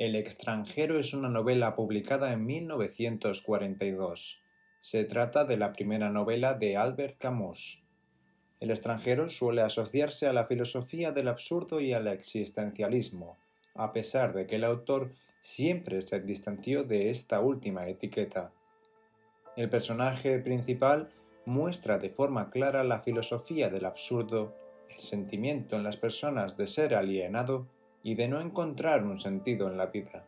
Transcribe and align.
El 0.00 0.16
extranjero 0.16 0.98
es 0.98 1.12
una 1.12 1.28
novela 1.28 1.74
publicada 1.74 2.32
en 2.32 2.46
1942. 2.46 4.40
Se 4.78 5.04
trata 5.04 5.44
de 5.44 5.58
la 5.58 5.72
primera 5.72 6.08
novela 6.08 6.54
de 6.54 6.78
Albert 6.78 7.18
Camus. 7.18 7.82
El 8.60 8.70
extranjero 8.70 9.28
suele 9.28 9.60
asociarse 9.60 10.26
a 10.26 10.32
la 10.32 10.46
filosofía 10.46 11.12
del 11.12 11.28
absurdo 11.28 11.82
y 11.82 11.92
al 11.92 12.06
existencialismo, 12.06 13.36
a 13.74 13.92
pesar 13.92 14.32
de 14.32 14.46
que 14.46 14.56
el 14.56 14.64
autor 14.64 15.12
siempre 15.42 16.00
se 16.00 16.18
distanció 16.20 16.82
de 16.82 17.10
esta 17.10 17.40
última 17.40 17.86
etiqueta. 17.86 18.54
El 19.54 19.68
personaje 19.68 20.38
principal 20.38 21.10
muestra 21.44 21.98
de 21.98 22.08
forma 22.08 22.48
clara 22.48 22.84
la 22.84 23.00
filosofía 23.00 23.68
del 23.68 23.84
absurdo, 23.84 24.56
el 24.88 25.00
sentimiento 25.02 25.76
en 25.76 25.82
las 25.82 25.98
personas 25.98 26.56
de 26.56 26.68
ser 26.68 26.94
alienado 26.94 27.68
y 28.02 28.14
de 28.14 28.28
no 28.28 28.40
encontrar 28.40 29.04
un 29.04 29.20
sentido 29.20 29.68
en 29.68 29.76
la 29.76 29.86
vida. 29.86 30.26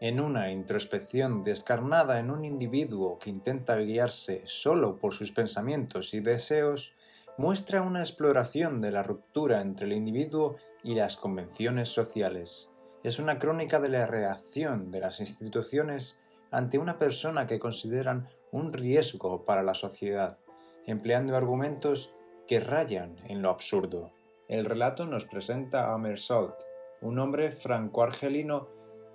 En 0.00 0.18
una 0.18 0.50
introspección 0.50 1.44
descarnada 1.44 2.20
en 2.20 2.30
un 2.30 2.44
individuo 2.44 3.18
que 3.18 3.28
intenta 3.28 3.76
guiarse 3.76 4.42
solo 4.46 4.96
por 4.96 5.12
sus 5.12 5.32
pensamientos 5.32 6.14
y 6.14 6.20
deseos, 6.20 6.94
muestra 7.36 7.82
una 7.82 8.00
exploración 8.00 8.80
de 8.80 8.92
la 8.92 9.02
ruptura 9.02 9.60
entre 9.60 9.86
el 9.86 9.92
individuo 9.92 10.56
y 10.82 10.94
las 10.94 11.16
convenciones 11.16 11.88
sociales. 11.88 12.70
Es 13.02 13.18
una 13.18 13.38
crónica 13.38 13.80
de 13.80 13.90
la 13.90 14.06
reacción 14.06 14.90
de 14.90 15.00
las 15.00 15.20
instituciones 15.20 16.18
ante 16.50 16.78
una 16.78 16.98
persona 16.98 17.46
que 17.46 17.58
consideran 17.58 18.28
un 18.52 18.72
riesgo 18.72 19.44
para 19.44 19.62
la 19.62 19.74
sociedad, 19.74 20.38
empleando 20.86 21.36
argumentos 21.36 22.12
que 22.46 22.60
rayan 22.60 23.16
en 23.24 23.42
lo 23.42 23.50
absurdo. 23.50 24.12
El 24.50 24.64
relato 24.64 25.06
nos 25.06 25.26
presenta 25.26 25.94
a 25.94 25.98
Mersault, 25.98 26.56
un 27.02 27.20
hombre 27.20 27.52
franco-argelino 27.52 28.66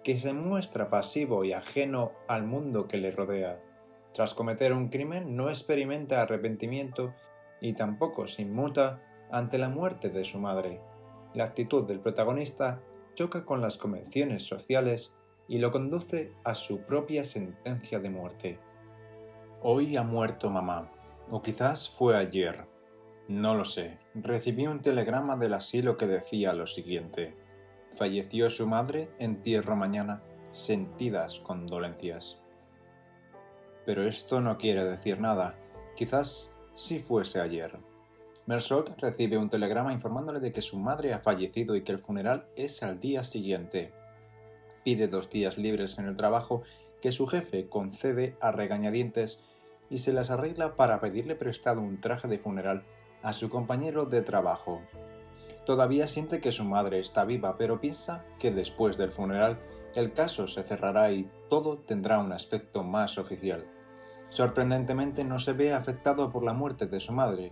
que 0.02 0.17
se 0.17 0.31
muestra 0.31 0.89
pasivo 0.89 1.43
y 1.43 1.52
ajeno 1.52 2.13
al 2.30 2.45
mundo 2.45 2.88
que 2.88 2.98
le 2.98 3.12
rodea. 3.12 3.62
Tras 4.13 4.34
cometer 4.34 4.71
un 4.71 4.87
crimen 4.87 5.35
no 5.35 5.49
experimenta 5.49 6.21
arrepentimiento 6.21 7.13
y 7.60 7.73
tampoco 7.73 8.29
se 8.29 8.43
inmuta 8.43 9.04
ante 9.29 9.57
la 9.57 9.68
muerte 9.68 10.10
de 10.10 10.23
su 10.23 10.40
madre. 10.40 10.79
La 11.34 11.43
actitud 11.43 11.84
del 11.84 11.99
protagonista 11.99 12.82
choca 13.13 13.43
con 13.43 13.60
las 13.60 13.76
convenciones 13.76 14.43
sociales 14.43 15.15
y 15.49 15.57
lo 15.57 15.70
conduce 15.73 16.32
a 16.45 16.55
su 16.55 16.79
propia 16.84 17.26
sentencia 17.26 17.99
de 17.99 18.10
muerte. 18.10 18.60
Hoy 19.62 19.98
ha 19.98 20.04
muerto 20.04 20.49
mamá, 20.49 20.90
o 21.29 21.41
quizás 21.41 21.90
fue 21.90 22.15
ayer, 22.15 22.73
no 23.27 23.55
lo 23.55 23.65
sé. 23.65 23.98
Recibí 24.13 24.68
un 24.68 24.81
telegrama 24.81 25.35
del 25.35 25.55
asilo 25.55 25.98
que 25.98 26.05
decía 26.05 26.54
lo 26.54 26.68
siguiente. 26.68 27.35
Falleció 27.91 28.49
su 28.49 28.67
madre, 28.67 29.09
entierro 29.17 29.76
mañana. 29.76 30.21
Sentidas 30.51 31.40
condolencias. 31.40 32.40
Pero 33.85 34.04
esto 34.04 34.41
no 34.41 34.57
quiere 34.57 34.84
decir 34.84 35.20
nada. 35.20 35.57
Quizás 35.95 36.51
si 36.76 36.99
fuese 36.99 37.41
ayer. 37.41 37.79
Mersault 38.45 38.99
recibe 39.01 39.37
un 39.37 39.49
telegrama 39.49 39.91
informándole 39.91 40.39
de 40.39 40.54
que 40.54 40.62
su 40.62 40.77
madre 40.77 41.13
ha 41.13 41.20
fallecido 41.20 41.76
y 41.76 41.82
que 41.82 41.91
el 41.91 41.99
funeral 41.99 42.48
es 42.55 42.84
al 42.84 42.99
día 42.99 43.23
siguiente. 43.23 43.91
Pide 44.84 45.07
dos 45.07 45.32
días 45.32 45.57
libres 45.57 45.98
en 45.98 46.05
el 46.05 46.15
trabajo 46.15 46.62
que 47.01 47.12
su 47.12 47.26
jefe 47.26 47.70
concede 47.70 48.34
a 48.39 48.51
regañadientes 48.51 49.39
y 49.89 49.99
se 49.99 50.13
las 50.13 50.29
arregla 50.29 50.76
para 50.76 50.99
pedirle 50.99 51.35
prestado 51.35 51.82
un 51.82 51.99
traje 51.99 52.27
de 52.27 52.37
funeral 52.37 52.84
a 53.26 53.34
su 53.34 53.49
compañero 53.49 54.05
de 54.05 54.21
trabajo. 54.21 54.84
Todavía 55.65 56.07
siente 56.07 56.40
que 56.40 56.51
su 56.51 56.63
madre 56.63 56.99
está 56.99 57.26
viva, 57.26 57.57
pero 57.57 57.82
piensa 57.82 58.23
que 58.37 58.51
después 58.51 58.98
del 58.98 59.12
funeral 59.12 59.59
el 59.95 60.13
caso 60.13 60.48
se 60.48 60.62
cerrará 60.62 61.12
y 61.12 61.27
todo 61.49 61.79
tendrá 61.79 62.20
un 62.20 62.32
aspecto 62.32 62.84
más 62.84 63.17
oficial. 63.17 63.65
Sorprendentemente 64.29 65.23
no 65.23 65.40
se 65.40 65.53
ve 65.53 65.73
afectado 65.73 66.31
por 66.31 66.44
la 66.44 66.53
muerte 66.53 66.85
de 66.85 67.00
su 67.00 67.13
madre. 67.13 67.51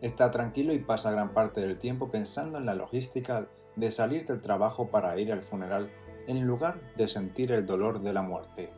Está 0.00 0.30
tranquilo 0.30 0.72
y 0.72 0.78
pasa 0.78 1.10
gran 1.10 1.34
parte 1.34 1.60
del 1.62 1.78
tiempo 1.78 2.12
pensando 2.12 2.56
en 2.56 2.66
la 2.66 2.76
logística 2.76 3.48
de 3.74 3.90
salir 3.90 4.24
del 4.24 4.40
trabajo 4.40 4.88
para 4.88 5.18
ir 5.18 5.32
al 5.32 5.42
funeral 5.42 5.90
en 6.28 6.46
lugar 6.46 6.80
de 6.96 7.08
sentir 7.08 7.50
el 7.50 7.66
dolor 7.66 8.02
de 8.02 8.12
la 8.12 8.22
muerte. 8.22 8.70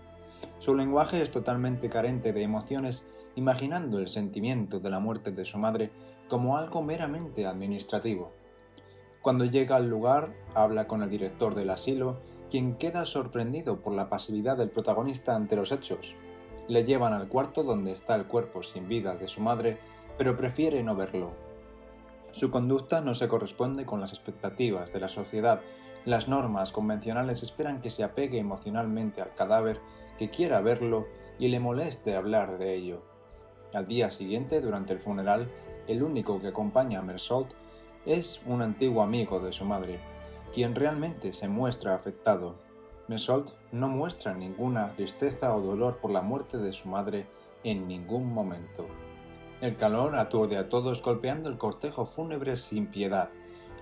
Su 0.59 0.75
lenguaje 0.75 1.20
es 1.20 1.31
totalmente 1.31 1.91
carente 1.91 2.32
de 2.32 2.42
emociones, 2.42 3.04
imaginando 3.36 3.98
el 3.98 4.08
sentimiento 4.08 4.80
de 4.80 4.91
la 4.91 5.00
muerte 5.00 5.32
de 5.32 5.44
su 5.44 5.58
madre 5.58 5.91
como 6.28 6.56
algo 6.56 6.82
meramente 6.82 7.46
administrativo. 7.46 8.32
Cuando 9.22 9.44
llega 9.44 9.76
al 9.76 9.88
lugar, 9.88 10.32
habla 10.54 10.86
con 10.86 11.02
el 11.02 11.10
director 11.10 11.54
del 11.54 11.70
asilo, 11.70 12.20
quien 12.50 12.76
queda 12.76 13.04
sorprendido 13.04 13.80
por 13.80 13.92
la 13.92 14.08
pasividad 14.08 14.56
del 14.56 14.70
protagonista 14.70 15.36
ante 15.36 15.56
los 15.56 15.72
hechos. 15.72 16.16
Le 16.68 16.84
llevan 16.84 17.12
al 17.12 17.28
cuarto 17.28 17.62
donde 17.62 17.92
está 17.92 18.14
el 18.14 18.26
cuerpo 18.26 18.62
sin 18.62 18.88
vida 18.88 19.16
de 19.16 19.28
su 19.28 19.41
madre, 19.41 19.78
pero 20.16 20.36
prefiere 20.36 20.82
no 20.82 20.97
verlo. 20.97 21.32
Su 22.32 22.50
conducta 22.50 23.00
no 23.00 23.14
se 23.14 23.28
corresponde 23.28 23.84
con 23.84 24.00
las 24.00 24.12
expectativas 24.12 24.92
de 24.92 25.00
la 25.00 25.08
sociedad. 25.08 25.60
Las 26.04 26.28
normas 26.28 26.72
convencionales 26.72 27.42
esperan 27.42 27.82
que 27.82 27.91
se 27.91 28.04
apegue 28.04 28.38
emocionalmente 28.38 29.20
al 29.20 29.34
cadáver, 29.34 29.80
que 30.18 30.30
quiera 30.30 30.60
verlo 30.60 31.08
y 31.38 31.48
le 31.48 31.60
moleste 31.60 32.14
hablar 32.14 32.58
de 32.58 32.74
ello. 32.74 33.09
Al 33.72 33.86
día 33.86 34.10
siguiente, 34.10 34.60
durante 34.60 34.92
el 34.92 34.98
funeral, 34.98 35.48
el 35.86 36.03
único 36.03 36.41
que 36.41 36.48
acompaña 36.48 36.98
a 36.98 37.03
Mersault 37.03 37.53
es 38.04 38.41
un 38.47 38.62
antiguo 38.62 39.03
amigo 39.03 39.38
de 39.38 39.53
su 39.53 39.64
madre, 39.64 40.00
quien 40.53 40.75
realmente 40.75 41.32
se 41.32 41.48
muestra 41.48 41.94
afectado. 41.94 42.56
Mersault 43.06 43.53
no 43.70 43.88
muestra 43.88 44.34
ninguna 44.34 44.88
tristeza 44.97 45.54
o 45.54 45.60
dolor 45.60 45.98
por 45.98 46.10
la 46.10 46.22
muerte 46.22 46.59
de 46.59 46.72
su 46.72 46.88
madre 46.88 47.26
en 47.62 47.86
ningún 47.86 48.32
momento. 48.32 48.88
El 49.60 49.76
calor 49.76 50.16
aturde 50.16 50.56
a 50.56 50.69
todos 50.69 51.03
golpeando 51.03 51.48
el 51.48 51.59
cortejo 51.59 52.06
fúnebre 52.06 52.56
sin 52.56 52.86
piedad. 52.86 53.30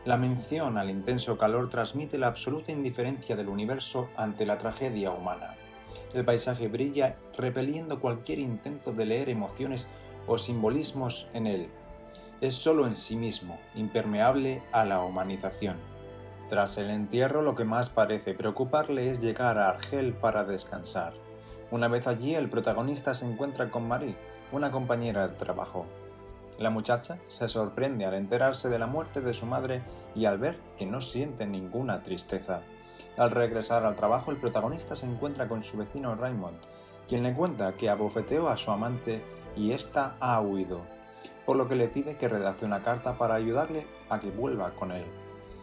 La 0.05 0.17
mención 0.17 0.77
al 0.77 0.91
intenso 0.91 1.39
calor 1.39 1.71
transmite 1.71 2.19
la 2.19 2.27
absoluta 2.27 2.73
indiferencia 2.73 3.37
del 3.37 3.49
universo 3.49 4.09
ante 4.17 4.45
la 4.45 4.59
tragedia 4.59 5.13
humana. 5.13 5.57
El 6.15 6.25
paisaje 6.25 6.69
brilla 6.69 7.17
repeliendo 7.37 8.01
cualquier 8.01 8.39
intento 8.39 8.93
de 8.93 9.07
leer 9.07 9.29
emociones 9.29 9.89
o 10.27 10.39
simbolismos 10.39 11.29
en 11.35 11.47
él 11.47 11.71
es 12.41 12.55
solo 12.55 12.87
en 12.87 12.95
sí 12.95 13.17
mismo, 13.17 13.59
impermeable 13.75 14.63
a 14.71 14.85
la 14.85 15.03
humanización. 15.03 15.77
Tras 16.49 16.79
el 16.79 16.91
entierro 16.91 17.43
lo 17.43 17.55
que 17.55 17.65
más 17.65 17.91
parece 17.91 18.33
preocuparle 18.33 19.11
es 19.11 19.21
llegar 19.21 19.59
a 19.59 19.69
Argel 19.69 20.15
para 20.15 20.45
descansar. 20.45 21.15
Una 21.71 21.89
vez 21.89 22.07
allí 22.07 22.35
el 22.35 22.49
protagonista 22.49 23.15
se 23.15 23.27
encuentra 23.27 23.71
con 23.71 23.89
Marie, 23.89 24.17
una 24.53 24.71
compañera 24.71 25.29
de 25.29 25.35
trabajo. 25.35 25.87
La 26.59 26.71
muchacha 26.71 27.19
se 27.29 27.49
sorprende 27.49 28.07
al 28.07 28.15
enterarse 28.15 28.69
de 28.69 28.79
la 28.79 28.87
muerte 28.87 29.21
de 29.21 29.35
su 29.35 29.45
madre 29.45 29.83
y 30.15 30.25
al 30.25 30.39
ver 30.39 30.59
que 30.79 30.87
no 30.87 31.01
siente 31.01 31.47
ninguna 31.47 32.03
tristeza. 32.03 32.63
Al 33.19 33.31
regresar 33.31 33.85
al 33.85 33.97
trabajo 33.97 34.31
el 34.31 34.37
protagonista 34.37 34.97
se 34.97 35.07
encuentra 35.07 35.49
con 35.49 35.63
su 35.63 35.77
vecino 35.77 36.15
Raymond, 36.15 36.59
quien 37.09 37.23
le 37.23 37.35
cuenta 37.35 37.73
que 37.75 37.91
abofeteó 37.91 38.49
a 38.49 38.57
su 38.57 38.71
amante 38.71 39.23
y 39.57 39.73
ésta 39.73 40.17
ha 40.21 40.41
huido 40.41 40.99
por 41.49 41.57
lo 41.57 41.67
que 41.67 41.77
le 41.77 41.89
pide 41.89 42.19
que 42.19 42.29
redacte 42.29 42.67
una 42.67 42.83
carta 42.83 43.17
para 43.17 43.35
ayudarle 43.35 43.87
a 44.11 44.21
que 44.21 44.31
vuelva 44.31 44.73
con 44.73 44.93
él. 44.93 45.07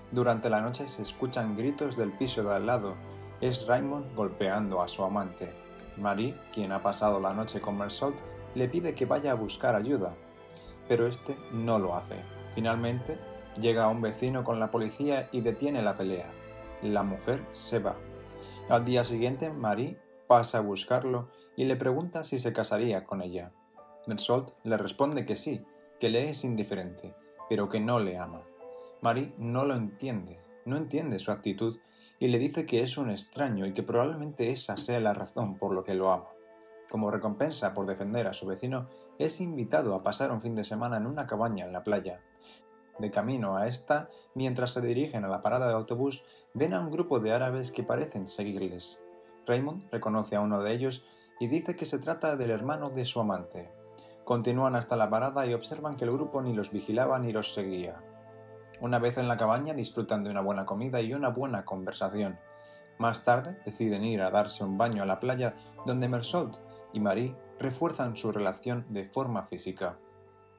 Durante 0.09 0.49
la 0.49 0.59
noche 0.59 0.87
se 0.87 1.03
escuchan 1.03 1.55
gritos 1.55 1.95
del 1.95 2.11
piso 2.11 2.41
de 2.41 2.55
al 2.55 2.65
lado. 2.65 2.95
Es 3.39 3.67
Raymond 3.67 4.15
golpeando 4.15 4.81
a 4.81 4.87
su 4.87 5.03
amante. 5.03 5.53
Marie, 5.95 6.33
quien 6.51 6.71
ha 6.71 6.81
pasado 6.81 7.19
la 7.19 7.35
noche 7.35 7.61
con 7.61 7.77
Mersault, 7.77 8.17
le 8.55 8.67
pide 8.67 8.95
que 8.95 9.05
vaya 9.05 9.33
a 9.33 9.35
buscar 9.35 9.75
ayuda, 9.75 10.15
pero 10.87 11.05
este 11.05 11.37
no 11.51 11.77
lo 11.77 11.95
hace. 11.95 12.15
Finalmente, 12.55 13.19
llega 13.61 13.87
un 13.87 14.01
vecino 14.01 14.43
con 14.43 14.59
la 14.59 14.71
policía 14.71 15.29
y 15.31 15.41
detiene 15.41 15.83
la 15.83 15.95
pelea. 15.95 16.31
La 16.81 17.03
mujer 17.03 17.45
se 17.53 17.79
va. 17.79 17.97
Al 18.69 18.85
día 18.85 19.03
siguiente, 19.03 19.49
Marie 19.49 19.99
pasa 20.27 20.59
a 20.59 20.61
buscarlo 20.61 21.29
y 21.55 21.65
le 21.65 21.75
pregunta 21.75 22.23
si 22.23 22.39
se 22.39 22.53
casaría 22.53 23.05
con 23.05 23.21
ella. 23.21 23.53
Mersault 24.07 24.53
le 24.63 24.77
responde 24.77 25.25
que 25.25 25.35
sí, 25.35 25.63
que 25.99 26.09
le 26.09 26.29
es 26.29 26.43
indiferente, 26.43 27.15
pero 27.49 27.69
que 27.69 27.79
no 27.79 27.99
le 27.99 28.17
ama. 28.17 28.43
Marie 29.01 29.33
no 29.37 29.65
lo 29.65 29.75
entiende, 29.75 30.39
no 30.65 30.77
entiende 30.77 31.19
su 31.19 31.31
actitud 31.31 31.79
y 32.19 32.27
le 32.27 32.39
dice 32.39 32.65
que 32.65 32.81
es 32.81 32.97
un 32.97 33.09
extraño 33.09 33.65
y 33.65 33.73
que 33.73 33.83
probablemente 33.83 34.51
esa 34.51 34.77
sea 34.77 34.99
la 34.99 35.13
razón 35.13 35.57
por 35.57 35.73
lo 35.73 35.83
que 35.83 35.95
lo 35.95 36.11
ama. 36.11 36.29
Como 36.89 37.11
recompensa 37.11 37.73
por 37.73 37.87
defender 37.87 38.27
a 38.27 38.33
su 38.33 38.45
vecino, 38.45 38.87
es 39.17 39.41
invitado 39.41 39.95
a 39.95 40.03
pasar 40.03 40.31
un 40.31 40.41
fin 40.41 40.55
de 40.55 40.63
semana 40.63 40.97
en 40.97 41.07
una 41.07 41.27
cabaña 41.27 41.65
en 41.65 41.73
la 41.73 41.83
playa. 41.83 42.21
De 42.99 43.11
camino 43.11 43.57
a 43.57 43.67
esta, 43.67 44.09
mientras 44.33 44.71
se 44.71 44.81
dirigen 44.81 45.25
a 45.25 45.27
la 45.27 45.41
parada 45.41 45.67
de 45.67 45.73
autobús, 45.73 46.23
ven 46.53 46.73
a 46.73 46.79
un 46.79 46.91
grupo 46.91 47.19
de 47.19 47.33
árabes 47.33 47.71
que 47.71 47.83
parecen 47.83 48.27
seguirles. 48.27 48.99
Raymond 49.45 49.91
reconoce 49.91 50.35
a 50.35 50.41
uno 50.41 50.61
de 50.61 50.73
ellos 50.73 51.05
y 51.39 51.47
dice 51.47 51.75
que 51.75 51.85
se 51.85 51.99
trata 51.99 52.35
del 52.35 52.51
hermano 52.51 52.89
de 52.89 53.05
su 53.05 53.19
amante. 53.19 53.69
Continúan 54.23 54.75
hasta 54.75 54.95
la 54.95 55.09
parada 55.09 55.45
y 55.45 55.53
observan 55.53 55.97
que 55.97 56.05
el 56.05 56.11
grupo 56.11 56.41
ni 56.41 56.53
los 56.53 56.71
vigilaba 56.71 57.19
ni 57.19 57.31
los 57.31 57.53
seguía. 57.53 58.01
Una 58.81 58.99
vez 58.99 59.17
en 59.17 59.27
la 59.27 59.37
cabaña 59.37 59.73
disfrutan 59.73 60.23
de 60.23 60.31
una 60.31 60.41
buena 60.41 60.65
comida 60.65 61.01
y 61.01 61.13
una 61.13 61.29
buena 61.29 61.63
conversación. 61.63 62.39
Más 62.97 63.23
tarde 63.23 63.59
deciden 63.65 64.03
ir 64.03 64.21
a 64.21 64.31
darse 64.31 64.63
un 64.63 64.77
baño 64.77 65.03
a 65.03 65.05
la 65.05 65.19
playa 65.19 65.53
donde 65.85 66.07
Mersault 66.07 66.57
y 66.93 66.99
Marie 66.99 67.35
refuerzan 67.59 68.15
su 68.15 68.31
relación 68.31 68.85
de 68.89 69.05
forma 69.05 69.43
física. 69.43 69.99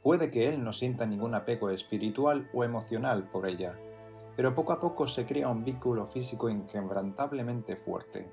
Puede 0.06 0.30
que 0.30 0.48
él 0.48 0.62
no 0.62 0.72
sienta 0.72 1.04
ningún 1.04 1.34
apego 1.34 1.68
espiritual 1.70 2.48
o 2.54 2.62
emocional 2.62 3.28
por 3.28 3.44
ella, 3.44 3.76
pero 4.36 4.54
poco 4.54 4.72
a 4.72 4.78
poco 4.78 5.08
se 5.08 5.26
crea 5.26 5.48
un 5.48 5.64
vínculo 5.64 6.06
físico 6.06 6.48
inquebrantablemente 6.48 7.74
fuerte. 7.74 8.30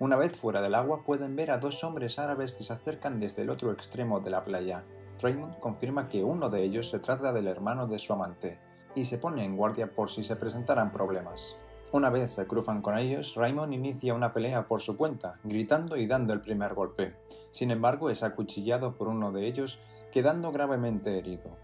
Una 0.00 0.16
vez 0.16 0.34
fuera 0.34 0.60
del 0.60 0.74
agua 0.74 1.04
pueden 1.04 1.36
ver 1.36 1.52
a 1.52 1.58
dos 1.58 1.84
hombres 1.84 2.18
árabes 2.18 2.52
que 2.52 2.64
se 2.64 2.72
acercan 2.72 3.20
desde 3.20 3.42
el 3.42 3.50
otro 3.50 3.70
extremo 3.70 4.18
de 4.18 4.30
la 4.30 4.42
playa. 4.42 4.82
Raymond 5.22 5.60
confirma 5.60 6.08
que 6.08 6.24
uno 6.24 6.50
de 6.50 6.64
ellos 6.64 6.90
se 6.90 6.98
trata 6.98 7.32
del 7.32 7.46
hermano 7.46 7.86
de 7.86 8.00
su 8.00 8.12
amante, 8.12 8.58
y 8.96 9.04
se 9.04 9.18
pone 9.18 9.44
en 9.44 9.56
guardia 9.56 9.94
por 9.94 10.10
si 10.10 10.24
se 10.24 10.34
presentaran 10.34 10.90
problemas. 10.90 11.54
Una 11.92 12.10
vez 12.10 12.32
se 12.32 12.48
cruzan 12.48 12.82
con 12.82 12.98
ellos, 12.98 13.36
Raymond 13.36 13.72
inicia 13.72 14.14
una 14.14 14.32
pelea 14.32 14.66
por 14.66 14.80
su 14.80 14.96
cuenta, 14.96 15.38
gritando 15.44 15.96
y 15.96 16.08
dando 16.08 16.32
el 16.32 16.40
primer 16.40 16.74
golpe. 16.74 17.14
Sin 17.52 17.70
embargo, 17.70 18.10
es 18.10 18.24
acuchillado 18.24 18.96
por 18.96 19.06
uno 19.06 19.30
de 19.30 19.46
ellos, 19.46 19.80
quedando 20.18 20.50
gravemente 20.50 21.16
herido. 21.16 21.56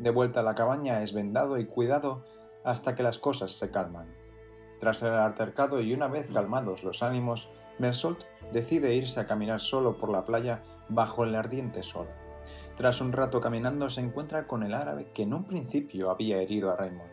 De 0.00 0.10
vuelta 0.10 0.40
a 0.40 0.42
la 0.42 0.56
cabaña 0.56 1.00
es 1.04 1.12
vendado 1.12 1.58
y 1.58 1.66
cuidado 1.66 2.24
hasta 2.64 2.96
que 2.96 3.04
las 3.04 3.20
cosas 3.20 3.52
se 3.52 3.70
calman. 3.70 4.12
Tras 4.80 5.04
el 5.04 5.14
altercado 5.14 5.80
y 5.80 5.94
una 5.94 6.08
vez 6.08 6.28
calmados 6.32 6.82
los 6.82 7.04
ánimos, 7.04 7.50
Mersault 7.78 8.24
decide 8.50 8.96
irse 8.96 9.20
a 9.20 9.28
caminar 9.28 9.60
solo 9.60 9.96
por 9.96 10.10
la 10.10 10.24
playa 10.24 10.64
bajo 10.88 11.22
el 11.22 11.36
ardiente 11.36 11.84
sol. 11.84 12.08
Tras 12.76 13.00
un 13.00 13.12
rato 13.12 13.40
caminando 13.40 13.88
se 13.90 14.00
encuentra 14.00 14.48
con 14.48 14.64
el 14.64 14.74
árabe 14.74 15.12
que 15.14 15.22
en 15.22 15.32
un 15.32 15.44
principio 15.44 16.10
había 16.10 16.42
herido 16.42 16.72
a 16.72 16.76
Raymond. 16.76 17.12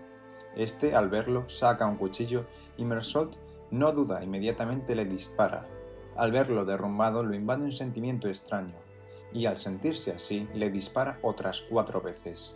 Este, 0.55 0.95
al 0.95 1.09
verlo, 1.09 1.47
saca 1.47 1.85
un 1.85 1.97
cuchillo 1.97 2.47
y 2.75 2.85
Mersault 2.85 3.35
no 3.69 3.91
duda, 3.91 4.23
inmediatamente 4.23 4.95
le 4.95 5.05
dispara. 5.05 5.67
Al 6.15 6.31
verlo 6.31 6.65
derrumbado 6.65 7.21
lo 7.21 7.35
invade 7.35 7.65
un 7.65 7.71
sentimiento 7.71 8.27
extraño, 8.27 8.86
y 9.33 9.45
al 9.45 9.57
sentirse 9.57 10.11
así 10.11 10.47
le 10.53 10.69
dispara 10.69 11.19
otras 11.21 11.61
cuatro 11.69 12.01
veces. 12.01 12.55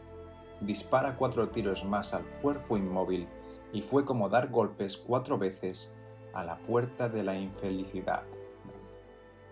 Dispara 0.60 1.16
cuatro 1.18 1.50
tiros 1.50 1.84
más 1.84 2.14
al 2.14 2.26
cuerpo 2.42 2.78
inmóvil, 2.78 3.28
y 3.74 3.82
fue 3.82 4.06
como 4.06 4.30
dar 4.30 4.50
golpes 4.50 4.98
cuatro 4.98 5.38
veces 5.38 5.94
a 6.34 6.44
la 6.44 6.58
puerta 6.60 7.10
de 7.10 7.24
la 7.24 7.36
infelicidad. 7.36 8.24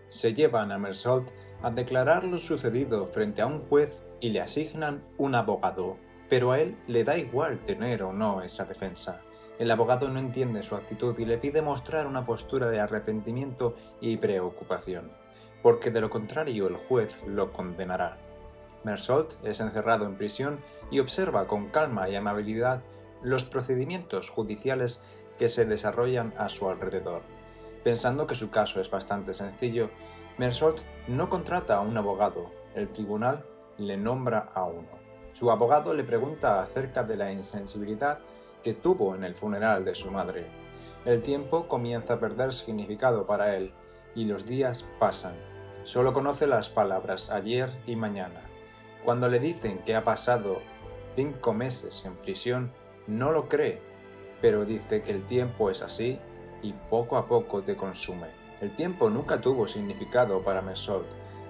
Se 0.07 0.33
llevan 0.33 0.71
a 0.71 0.77
Mersault 0.77 1.30
a 1.62 1.71
declarar 1.71 2.24
lo 2.24 2.38
sucedido 2.38 3.06
frente 3.06 3.42
a 3.42 3.48
un 3.48 3.60
juez 3.60 3.98
y 4.19 4.30
le 4.30 4.42
asignan 4.42 5.04
un 5.18 5.36
abogado 5.36 5.98
pero 6.30 6.51
a 6.51 6.60
él 6.60 6.77
le 6.88 7.04
da 7.04 7.18
igual 7.18 7.60
tener 7.66 8.04
o 8.04 8.13
no 8.13 8.42
esa 8.42 8.66
defensa. 8.66 9.21
El 9.57 9.71
abogado 9.71 10.07
no 10.07 10.19
entiende 10.19 10.63
su 10.63 10.75
actitud 10.75 11.18
y 11.18 11.25
le 11.25 11.38
pide 11.38 11.62
mostrar 11.62 12.07
una 12.07 12.25
postura 12.25 12.69
de 12.69 12.80
arrepentimiento 12.80 13.75
y 14.00 14.16
preocupación, 14.16 15.12
porque 15.61 15.91
de 15.91 16.01
lo 16.01 16.09
contrario 16.09 16.67
el 16.67 16.75
juez 16.75 17.21
lo 17.25 17.51
condenará. 17.51 18.17
Mersault 18.83 19.33
es 19.44 19.59
encerrado 19.59 20.06
en 20.06 20.15
prisión 20.15 20.59
y 20.89 21.00
observa 21.00 21.47
con 21.47 21.69
calma 21.69 22.09
y 22.09 22.15
amabilidad 22.15 22.81
los 23.21 23.45
procedimientos 23.45 24.29
judiciales 24.29 25.01
que 25.38 25.50
se 25.50 25.65
desarrollan 25.65 26.33
a 26.38 26.50
su 26.50 26.69
alrededor. 26.69 27.21
Pensando 27.83 28.27
que 28.27 28.35
su 28.35 28.50
caso 28.50 28.81
es 28.81 28.89
bastante 28.89 29.33
sencillo, 29.33 29.89
Mersault 30.38 30.79
no 31.07 31.29
contrata 31.29 31.75
a 31.75 31.81
un 31.81 31.97
abogado, 31.97 32.51
el 32.75 32.89
tribunal 32.89 33.45
le 33.77 33.97
nombra 33.97 34.39
a 34.53 34.63
uno. 34.63 35.00
Su 35.33 35.51
abogado 35.51 35.94
le 35.94 36.03
pregunta 36.03 36.61
acerca 36.61 37.03
de 37.03 37.17
la 37.17 37.31
insensibilidad 37.31 38.19
que 38.63 38.73
tuvo 38.73 39.15
en 39.15 39.23
el 39.23 39.35
funeral 39.35 39.85
de 39.85 39.95
su 39.95 40.11
madre. 40.11 40.47
El 41.06 41.21
tiempo 41.21 41.67
comienza 41.67 42.15
a 42.15 42.19
perder 42.19 42.53
significado 42.53 43.25
para 43.25 43.56
él 43.56 43.73
y 44.15 44.25
los 44.25 44.45
días 44.45 44.85
pasan. 45.00 45.49
Solo 45.89 46.13
conoce 46.13 46.45
las 46.45 46.69
palabras 46.69 47.31
ayer 47.31 47.71
y 47.88 47.95
mañana. 47.95 48.41
Cuando 49.03 49.27
le 49.27 49.39
dicen 49.39 49.80
que 49.80 49.95
ha 49.95 50.03
pasado 50.03 50.59
cinco 51.15 51.51
meses 51.51 52.03
en 52.06 52.13
prisión, 52.13 52.71
no 53.07 53.31
lo 53.31 53.50
cree, 53.50 53.81
pero 54.39 54.65
dice 54.65 55.01
que 55.01 55.09
el 55.09 55.25
tiempo 55.25 55.71
es 55.71 55.81
así 55.81 56.19
y 56.62 56.74
poco 56.91 57.18
a 57.18 57.25
poco 57.25 57.63
te 57.63 57.75
consume. 57.75 58.27
El 58.62 58.75
tiempo 58.75 59.09
nunca 59.09 59.41
tuvo 59.41 59.68
significado 59.68 60.44
para 60.44 60.62
Mesot, 60.62 61.07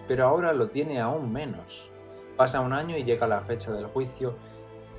pero 0.07 0.25
ahora 0.25 0.53
lo 0.53 0.69
tiene 0.69 1.01
aún 1.01 1.33
menos. 1.33 1.91
Pasa 2.37 2.61
un 2.61 2.71
año 2.71 2.95
y 2.95 3.03
llega 3.03 3.27
la 3.27 3.41
fecha 3.41 3.73
del 3.73 3.87
juicio 3.87 4.35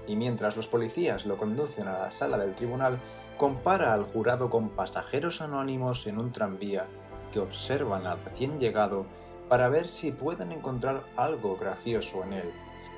y 0.06 0.16
mientras 0.16 0.54
los 0.54 0.68
policías 0.68 1.24
lo 1.24 1.38
conducen 1.38 1.88
a 1.88 1.92
la 1.92 2.10
sala 2.10 2.36
del 2.36 2.54
tribunal, 2.54 2.98
compara 3.38 3.94
al 3.94 4.04
jurado 4.04 4.50
con 4.50 4.68
pasajeros 4.68 5.40
anónimos 5.40 6.06
en 6.06 6.18
un 6.18 6.30
tranvía 6.30 6.88
que 7.32 7.40
observan 7.40 8.06
al 8.06 8.22
recién 8.22 8.60
llegado 8.60 9.06
para 9.50 9.68
ver 9.68 9.88
si 9.88 10.12
pueden 10.12 10.52
encontrar 10.52 11.02
algo 11.16 11.56
gracioso 11.56 12.22
en 12.22 12.34
él. 12.34 12.52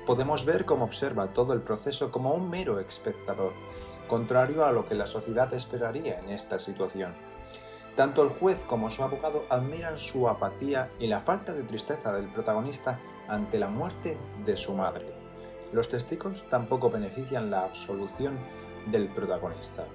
Podemos 0.05 0.45
ver 0.45 0.65
cómo 0.65 0.85
observa 0.85 1.33
todo 1.33 1.51
el 1.53 1.61
proceso 1.61 2.11
como 2.11 2.31
un 2.35 2.47
mero 2.47 2.79
espectador, 2.79 3.53
contrario 4.07 4.63
a 4.63 4.71
lo 4.71 4.85
que 4.85 4.93
la 4.93 5.07
sociedad 5.07 5.51
esperaría 5.55 6.19
en 6.19 6.29
esta 6.29 6.59
situación. 6.59 7.15
Tanto 7.95 8.21
el 8.21 8.29
juez 8.29 8.63
como 8.65 8.91
su 8.91 9.01
abogado 9.03 9.45
admiran 9.49 9.97
su 9.97 10.29
apatía 10.29 10.89
y 10.99 11.07
la 11.07 11.21
falta 11.21 11.53
de 11.53 11.63
tristeza 11.63 12.13
del 12.13 12.31
protagonista 12.31 12.99
ante 13.27 13.57
la 13.57 13.67
muerte 13.67 14.15
de 14.45 14.55
su 14.55 14.75
madre. 14.75 15.11
Los 15.71 15.89
testigos 15.89 16.47
tampoco 16.51 16.91
benefician 16.91 17.49
la 17.49 17.63
absolución 17.63 18.37
del 18.85 19.07
protagonista. 19.07 19.85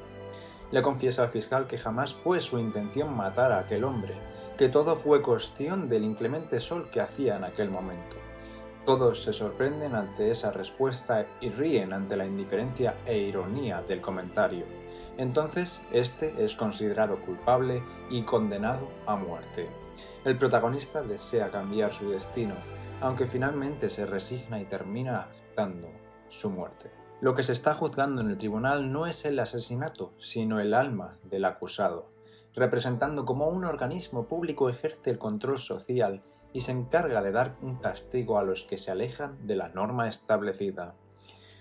Le 0.72 0.82
confiesa 0.82 1.22
al 1.22 1.28
fiscal 1.28 1.68
que 1.68 1.78
jamás 1.78 2.14
fue 2.14 2.40
su 2.40 2.58
intención 2.58 3.16
matar 3.16 3.52
a 3.52 3.60
aquel 3.60 3.84
hombre, 3.84 4.14
que 4.58 4.68
todo 4.68 4.96
fue 4.96 5.22
cuestión 5.22 5.88
del 5.88 6.02
inclemente 6.02 6.58
sol 6.58 6.90
que 6.90 7.00
hacía 7.00 7.36
en 7.36 7.44
aquel 7.44 7.70
momento. 7.70 8.16
Todos 8.84 9.22
se 9.22 9.32
sorprenden 9.32 9.94
ante 9.94 10.32
esa 10.32 10.50
respuesta 10.50 11.26
y 11.40 11.50
ríen 11.50 11.92
ante 11.92 12.16
la 12.16 12.26
indiferencia 12.26 12.96
e 13.06 13.18
ironía 13.18 13.82
del 13.82 14.00
comentario. 14.00 14.64
Entonces, 15.16 15.84
este 15.92 16.44
es 16.44 16.56
considerado 16.56 17.20
culpable 17.20 17.84
y 18.10 18.22
condenado 18.22 18.88
a 19.06 19.14
muerte. 19.14 19.68
El 20.24 20.36
protagonista 20.36 21.02
desea 21.02 21.52
cambiar 21.52 21.92
su 21.92 22.10
destino, 22.10 22.56
aunque 23.00 23.28
finalmente 23.28 23.88
se 23.90 24.06
resigna 24.06 24.60
y 24.60 24.64
termina 24.64 25.28
dando 25.54 25.88
su 26.28 26.50
muerte. 26.50 26.90
Lo 27.20 27.36
que 27.36 27.44
se 27.44 27.52
está 27.52 27.74
juzgando 27.74 28.22
en 28.22 28.30
el 28.30 28.38
tribunal 28.38 28.90
no 28.90 29.06
es 29.06 29.24
el 29.24 29.38
asesinato, 29.38 30.14
sino 30.18 30.58
el 30.58 30.74
alma 30.74 31.18
del 31.22 31.44
acusado, 31.44 32.10
representando 32.54 33.24
como 33.24 33.48
un 33.48 33.64
organismo 33.64 34.26
público 34.26 34.68
ejerce 34.68 35.10
el 35.10 35.18
control 35.18 35.58
social 35.58 36.22
y 36.52 36.62
se 36.62 36.72
encarga 36.72 37.22
de 37.22 37.32
dar 37.32 37.56
un 37.62 37.76
castigo 37.76 38.38
a 38.38 38.44
los 38.44 38.64
que 38.64 38.78
se 38.78 38.90
alejan 38.90 39.46
de 39.46 39.56
la 39.56 39.68
norma 39.68 40.08
establecida. 40.08 40.94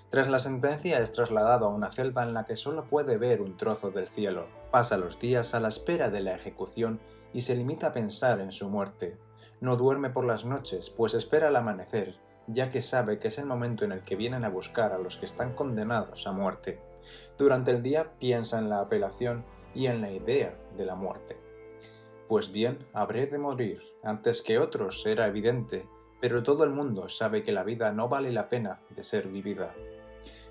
Tras 0.09 0.29
la 0.29 0.39
sentencia 0.39 0.99
es 0.99 1.11
trasladado 1.11 1.65
a 1.65 1.69
una 1.69 1.91
celda 1.91 2.23
en 2.23 2.33
la 2.33 2.45
que 2.45 2.55
solo 2.55 2.85
puede 2.85 3.17
ver 3.17 3.41
un 3.41 3.57
trozo 3.57 3.91
del 3.91 4.07
cielo. 4.07 4.47
Pasa 4.71 4.97
los 4.97 5.19
días 5.19 5.53
a 5.53 5.59
la 5.59 5.67
espera 5.67 6.09
de 6.09 6.21
la 6.21 6.33
ejecución 6.33 7.01
y 7.33 7.41
se 7.41 7.55
limita 7.55 7.87
a 7.87 7.93
pensar 7.93 8.39
en 8.39 8.53
su 8.53 8.69
muerte, 8.69 9.17
no 9.59 9.75
duerme 9.75 10.09
por 10.11 10.23
las 10.23 10.45
noches, 10.45 10.89
pues 10.89 11.13
espera 11.13 11.47
el 11.47 11.55
amanecer, 11.55 12.19
ya 12.45 12.69
que 12.69 12.81
sabe 12.81 13.17
que 13.17 13.29
es 13.29 13.37
el 13.37 13.45
momento 13.47 13.85
en 13.85 13.91
el 13.91 14.01
que 14.01 14.15
vienen 14.15 14.45
a 14.45 14.49
buscar 14.49 14.93
a 14.93 14.99
los 14.99 15.17
que 15.17 15.25
están 15.25 15.53
condenados 15.53 16.27
a 16.27 16.31
muerte. 16.31 16.79
Durante 17.37 17.71
el 17.71 17.81
día 17.81 18.13
piensa 18.19 18.59
en 18.59 18.69
la 18.69 18.81
apelación 18.81 19.45
y 19.73 19.87
en 19.87 20.01
la 20.01 20.11
idea 20.11 20.57
de 20.75 20.85
la 20.85 20.95
muerte. 20.95 21.37
Pues 22.27 22.51
bien, 22.51 22.79
habré 22.93 23.27
de 23.27 23.37
morir 23.37 23.81
antes 24.03 24.41
que 24.41 24.59
otros, 24.59 25.05
era 25.05 25.27
evidente, 25.27 25.87
pero 26.19 26.43
todo 26.43 26.63
el 26.63 26.71
mundo 26.71 27.09
sabe 27.09 27.43
que 27.43 27.51
la 27.51 27.63
vida 27.63 27.91
no 27.91 28.09
vale 28.09 28.31
la 28.31 28.49
pena 28.49 28.81
de 28.89 29.03
ser 29.03 29.27
vivida. 29.27 29.75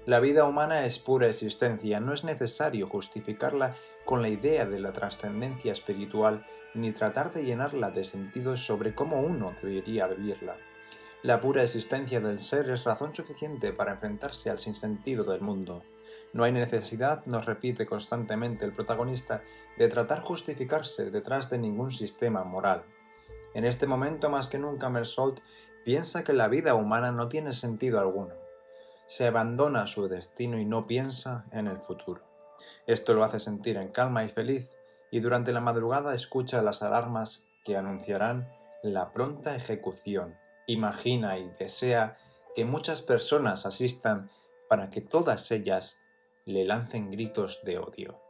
La 0.06 0.20
vida 0.20 0.44
humana 0.44 0.86
es 0.86 0.98
pura 0.98 1.28
existencia, 1.28 1.98
no 1.98 2.12
es 2.12 2.22
necesario 2.22 2.86
justificarla 2.86 3.74
con 4.04 4.22
la 4.22 4.28
idea 4.28 4.64
de 4.64 4.78
la 4.78 4.92
trascendencia 4.92 5.72
espiritual 5.72 6.46
ni 6.74 6.92
tratar 6.92 7.32
de 7.32 7.44
llenarla 7.44 7.90
de 7.90 8.04
sentidos 8.04 8.64
sobre 8.64 8.94
cómo 8.94 9.20
uno 9.20 9.54
debería 9.60 10.06
vivirla. 10.06 10.56
La 11.22 11.40
pura 11.40 11.64
existencia 11.64 12.20
del 12.20 12.38
ser 12.38 12.70
es 12.70 12.84
razón 12.84 13.14
suficiente 13.14 13.72
para 13.72 13.92
enfrentarse 13.92 14.48
al 14.48 14.60
sinsentido 14.60 15.24
del 15.24 15.40
mundo. 15.40 15.82
No 16.32 16.44
hay 16.44 16.52
necesidad, 16.52 17.24
nos 17.26 17.46
repite 17.46 17.86
constantemente 17.86 18.64
el 18.64 18.72
protagonista, 18.72 19.42
de 19.78 19.88
tratar 19.88 20.20
justificarse 20.20 21.10
detrás 21.10 21.50
de 21.50 21.58
ningún 21.58 21.92
sistema 21.92 22.44
moral. 22.44 22.84
En 23.54 23.64
este 23.64 23.86
momento 23.86 24.28
más 24.28 24.48
que 24.48 24.58
nunca 24.58 24.88
Mersault 24.90 25.40
piensa 25.84 26.24
que 26.24 26.32
la 26.32 26.48
vida 26.48 26.74
humana 26.74 27.12
no 27.12 27.28
tiene 27.28 27.52
sentido 27.52 28.00
alguno. 28.00 28.34
Se 29.06 29.26
abandona 29.26 29.86
su 29.86 30.08
destino 30.08 30.58
y 30.58 30.64
no 30.64 30.86
piensa 30.86 31.44
en 31.52 31.68
el 31.68 31.78
futuro. 31.78 32.22
Esto 32.86 33.14
lo 33.14 33.24
hace 33.24 33.38
sentir 33.38 33.76
en 33.76 33.88
calma 33.88 34.24
y 34.24 34.28
feliz, 34.28 34.68
y 35.10 35.20
durante 35.20 35.52
la 35.52 35.60
madrugada 35.60 36.14
escucha 36.14 36.62
las 36.62 36.82
alarmas 36.82 37.44
que 37.64 37.76
anunciarán 37.76 38.52
la 38.82 39.12
pronta 39.12 39.56
ejecución. 39.56 40.36
Imagina 40.66 41.38
y 41.38 41.48
desea 41.58 42.18
que 42.54 42.64
muchas 42.64 43.02
personas 43.02 43.66
asistan 43.66 44.30
para 44.68 44.90
que 44.90 45.00
todas 45.00 45.50
ellas 45.50 45.96
le 46.46 46.64
lancen 46.64 47.10
gritos 47.10 47.64
de 47.64 47.76
odio. 47.76 48.25